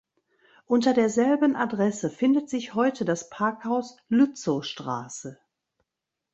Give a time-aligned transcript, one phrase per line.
[0.65, 5.37] Unter derselben Adresse findet sich heute das Parkhaus Lützowstraße.